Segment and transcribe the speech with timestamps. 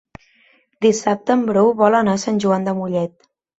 [0.85, 3.19] Dissabte en Bru vol anar a Sant Joan de Mollet.